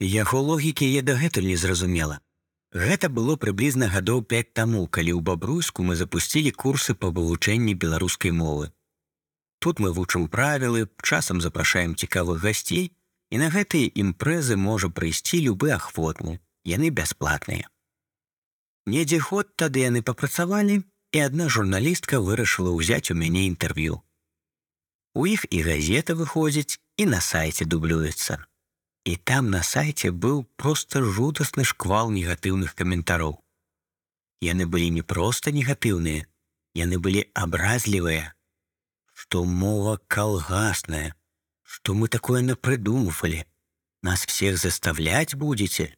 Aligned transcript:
Яго 0.00 0.40
логікі 0.40 0.86
я 0.86 1.02
дагэтуль 1.02 1.46
не 1.50 1.56
зразумела. 1.56 2.20
Гэта 2.72 3.08
было 3.08 3.34
прыблізна 3.36 3.88
гадоў 3.88 4.22
5 4.22 4.52
таму, 4.54 4.86
калі 4.86 5.12
ў 5.18 5.20
бабруйску 5.24 5.82
мы 5.82 5.96
запусцілі 5.96 6.52
курсы 6.52 6.94
па 6.94 7.10
вывучэнні 7.10 7.74
беларускай 7.74 8.30
мовы. 8.30 8.70
Тут 9.58 9.80
мы 9.80 9.90
вучым 9.90 10.28
правілы, 10.28 10.86
часам 11.02 11.40
запрашаем 11.40 11.96
цікавых 11.96 12.38
гасцей, 12.44 12.92
і 13.30 13.38
на 13.42 13.48
гэтыя 13.50 13.90
імпрэзы 13.90 14.54
можа 14.56 14.88
прыйсці 14.88 15.40
любы 15.42 15.72
ахвотны, 15.74 16.38
яны 16.62 16.90
бясплатныя. 16.90 17.66
Недзе 18.86 19.18
ход 19.18 19.56
тады 19.56 19.82
яны 19.82 20.02
папрацавалі, 20.02 20.84
і 21.12 21.18
адна 21.24 21.48
журналістка 21.48 22.20
вырашыла 22.20 22.70
ўзяць 22.76 23.10
у 23.10 23.18
мяне 23.18 23.48
інтэрв'ю. 23.48 23.98
У 25.18 25.26
іх 25.26 25.44
і 25.50 25.58
газета 25.66 26.14
выходзіць 26.14 26.78
і 26.96 27.10
на 27.10 27.20
сайце 27.20 27.64
дублюецца. 27.64 28.44
І 29.04 29.16
там 29.16 29.50
на 29.50 29.62
сайце 29.62 30.10
быў 30.10 30.44
проста 30.56 31.02
жудасны 31.02 31.64
шквал 31.64 32.10
негатыўных 32.10 32.74
каментароў. 32.74 33.38
Яны 34.40 34.66
былі 34.66 34.90
не 34.90 35.02
проста 35.02 35.50
негатыўныя, 35.50 36.26
яны 36.74 36.98
былі 36.98 37.24
абразлівыя, 37.34 38.34
што 39.12 39.44
мова 39.44 39.98
калгасная, 40.06 41.14
што 41.62 41.94
мы 41.94 42.08
такое 42.08 42.42
напрыдумывалі, 42.42 43.44
нас 44.02 44.24
всех 44.26 44.58
заставляць 44.58 45.34
будзеце. 45.34 45.94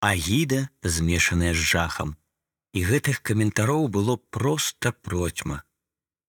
Агіда 0.00 0.68
змешаная 0.82 1.54
з 1.54 1.62
жахам. 1.72 2.16
І 2.72 2.86
гэтых 2.86 3.20
каментароў 3.26 3.88
было 3.88 4.14
проста 4.16 4.92
процьма. 4.92 5.64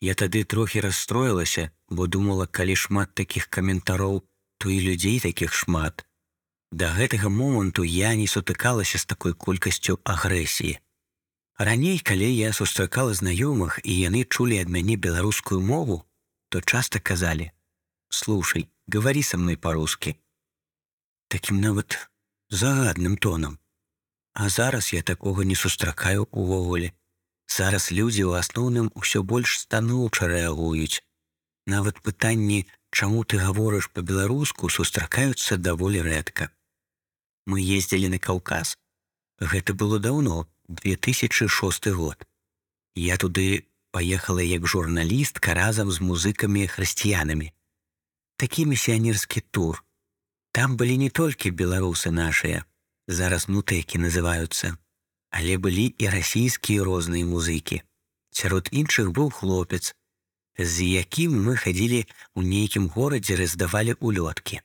Я 0.00 0.14
тады 0.14 0.44
трохі 0.44 0.80
расстроілася, 0.80 1.70
бо 1.88 2.06
думала, 2.06 2.46
калі 2.46 2.76
шмат 2.76 3.12
такіх 3.14 3.46
каментароў, 3.52 4.24
то 4.60 4.68
і 4.68 4.76
людзей 4.84 5.16
такіх 5.24 5.56
шмат. 5.56 6.04
Да 6.70 6.92
гэтага 6.92 7.32
моманту 7.32 7.82
я 7.82 8.12
не 8.14 8.28
сутыкалася 8.28 9.00
з 9.00 9.08
такой 9.08 9.32
колькасцю 9.32 9.96
агрэсіі. 10.04 10.76
Раней, 11.56 11.98
калі 11.98 12.28
я 12.28 12.52
сустракала 12.52 13.16
знаёмых 13.16 13.80
і 13.84 13.92
яны 13.96 14.28
чулі 14.28 14.60
ад 14.60 14.68
мяне 14.68 14.96
беларускую 14.96 15.60
мову, 15.60 16.04
то 16.48 16.60
часта 16.60 17.00
казалі: 17.00 17.50
«Слушай, 18.08 18.68
говори 18.86 19.22
со 19.22 19.38
мной 19.38 19.56
по-русски. 19.56 20.16
Такім 21.28 21.60
нават 21.60 22.10
загадным 22.50 23.16
тонам. 23.16 23.58
А 24.32 24.48
зараз 24.48 24.92
я 24.92 25.02
такога 25.02 25.44
не 25.44 25.54
сустракаю 25.54 26.28
увогуле. 26.30 26.92
Зараз 27.46 27.92
людзі 27.92 28.24
ў 28.30 28.38
асноўным 28.38 28.90
усё 28.94 29.22
больш 29.22 29.58
станоўча 29.58 30.26
рэагуюць. 30.26 31.02
Нават 31.66 32.00
пытанні, 32.02 32.66
чаму 32.90 33.24
ты 33.24 33.38
гаворыш 33.38 33.90
по-беларуску 33.90 34.68
сустракаюцца 34.68 35.56
даволі 35.56 36.02
рэдка. 36.02 36.50
Мы 37.46 37.62
ездзілі 37.62 38.14
на 38.14 38.18
каўказ. 38.18 38.76
Гэта 39.40 39.74
было 39.74 39.98
даўно 39.98 40.46
2006 40.68 41.86
год. 41.88 42.26
Я 42.94 43.16
туды 43.16 43.66
паехала 43.90 44.40
як 44.40 44.66
журналістка 44.66 45.54
разам 45.54 45.90
з 45.90 46.00
музыкамі 46.00 46.66
хрысціянамі. 46.66 47.52
Такі 48.36 48.66
місіянерскі 48.66 49.40
тур. 49.50 49.84
Там 50.52 50.76
былі 50.76 50.96
не 50.98 51.10
толькі 51.10 51.50
беларусы 51.50 52.10
нашыя, 52.10 52.64
зараз 53.06 53.46
нутэкі 53.48 53.98
называюцца, 54.02 54.76
але 55.30 55.58
былі 55.58 55.94
і 55.98 56.08
расійскія 56.10 56.84
розныя 56.84 57.26
музыкі. 57.26 57.82
Сярод 58.30 58.68
іншых 58.70 59.10
быў 59.14 59.30
хлопец, 59.30 59.94
з 60.58 60.88
якім 61.02 61.36
мы 61.46 61.56
хадзілі 61.56 62.06
ў 62.34 62.40
нейкім 62.40 62.88
горадзе 62.88 63.36
раздавалі 63.36 63.94
улёткі. 64.00 64.60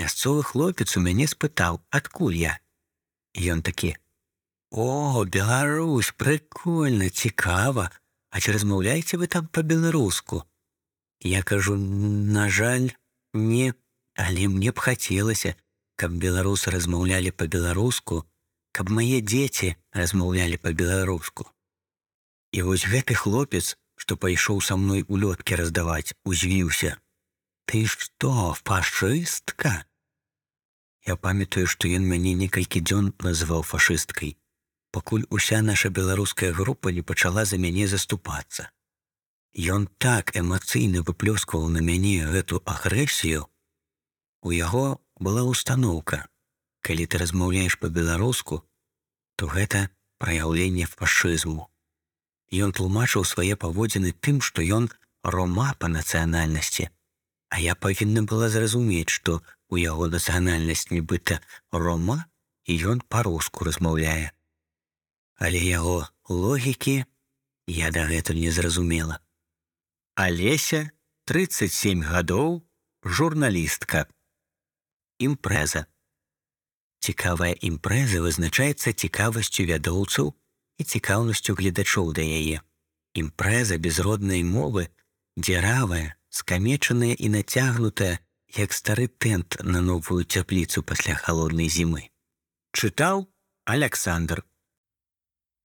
Мясцовы 0.00 0.42
хлопец 0.42 0.96
у 0.96 1.04
мяне 1.04 1.28
спытаў, 1.28 1.80
адкуль 1.90 2.36
я. 2.40 2.58
Ён 3.36 3.62
такі: 3.62 3.96
«О, 4.70 5.24
Беларусь, 5.24 6.14
прыкольна, 6.16 7.10
цікава, 7.10 7.90
А 8.30 8.38
ці 8.38 8.54
размаўляеце 8.54 9.18
вы 9.18 9.26
там 9.26 9.46
па-беларуску. 9.50 10.44
Я 11.20 11.42
кажу: 11.42 11.76
на 11.76 12.48
жаль, 12.48 12.90
не, 13.34 13.74
але 14.14 14.48
мне 14.48 14.70
б 14.70 14.78
хацелася, 14.78 15.54
каб 15.98 16.14
беларусы 16.14 16.70
размаўлялі 16.70 17.34
па-беларуску, 17.34 18.22
каб 18.72 18.94
мае 18.94 19.18
дзеці 19.20 19.74
размаўлялі 19.92 20.62
па-беларуску. 20.62 21.50
І 22.54 22.62
вось 22.62 22.86
гэты 22.86 23.18
хлопец 23.18 23.76
што 24.10 24.16
пайшоў 24.18 24.58
са 24.58 24.74
мной 24.74 25.04
улёткі 25.06 25.54
раздаваць, 25.54 26.18
узвіўся. 26.26 26.96
Ты 27.70 27.86
што, 27.86 28.56
фашыстка? 28.58 29.86
Я 31.06 31.14
памятаю, 31.14 31.70
што 31.70 31.86
ён 31.86 32.10
мяне 32.10 32.34
некалькі 32.34 32.82
дзён 32.82 33.12
называў 33.22 33.62
фашысткай, 33.62 34.34
пакуль 34.90 35.28
уся 35.30 35.62
наша 35.62 35.94
беларуская 35.94 36.50
група 36.52 36.90
не 36.90 37.06
пачала 37.06 37.44
за 37.44 37.62
мяне 37.62 37.86
заступацца. 37.86 38.66
Ён 39.54 39.86
так 40.02 40.34
эмацыйна 40.34 41.06
выплёскваў 41.06 41.70
на 41.70 41.78
мяне 41.78 42.26
гэту 42.26 42.62
агрэсію. 42.66 43.46
У 44.42 44.50
яго 44.50 44.98
была 45.22 45.46
установка. 45.46 46.26
Калі 46.82 47.06
ты 47.06 47.22
размаўляеш 47.22 47.78
па-беларуску, 47.78 48.64
то 49.36 49.46
гэта 49.46 49.86
праяўленне 50.18 50.90
фашызму. 50.98 51.70
Ён 52.50 52.72
тлумачыў 52.74 53.22
свае 53.22 53.54
паводзіны 53.54 54.10
тым, 54.26 54.40
што 54.42 54.62
ён 54.62 54.90
рома 55.22 55.70
па 55.78 55.86
нацыянальнасці. 55.86 56.90
А 57.50 57.58
я 57.62 57.74
павінна 57.74 58.22
была 58.26 58.48
зразумець, 58.50 59.10
што 59.10 59.42
у 59.70 59.78
яго 59.78 60.10
нацыянальнасць 60.10 60.90
нібыта 60.90 61.38
рома 61.70 62.26
і 62.66 62.74
ён 62.94 63.02
па-руску 63.06 63.64
размаўляе. 63.64 64.34
Але 65.38 65.62
яго 65.62 66.08
логікі 66.28 67.04
я 67.66 67.90
дагэтуль 67.90 68.42
не 68.42 68.50
зразумела. 68.50 69.22
Алеся 70.14 70.90
37 71.30 72.02
гадоў 72.02 72.66
журналістка. 73.04 74.06
Імпрэза. 75.22 75.86
Цікавая 77.00 77.54
імпрэза 77.54 78.20
вызначаецца 78.26 78.92
цікавасцю 78.92 79.64
вядоўцаў 79.70 80.34
і 80.80 80.88
цікаўнасцю 80.88 81.54
гледачоў 81.60 82.12
да 82.16 82.24
яе. 82.24 82.64
Імпрэза 83.12 83.76
безроднай 83.76 84.42
мовы, 84.46 84.88
дзіравая, 85.36 86.16
скамечаная 86.30 87.12
і 87.14 87.28
нацягнутая, 87.36 88.18
як 88.56 88.72
стары 88.72 89.06
тэнт 89.06 89.60
на 89.62 89.84
новую 89.84 90.24
цяпліцу 90.24 90.82
пасля 90.82 91.14
халоднай 91.14 91.68
зімы. 91.68 92.08
Чытаў 92.72 93.26
Александр 93.64 94.42